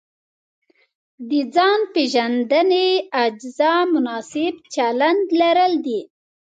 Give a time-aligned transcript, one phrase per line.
[1.29, 2.87] د ځان پېژندنې
[3.23, 6.01] اجزا مناسب چلند لرل دي.